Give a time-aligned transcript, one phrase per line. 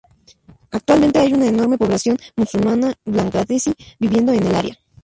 [0.71, 4.79] Actualmente hay una enorme población musulmana bangladesí viviendo en el área.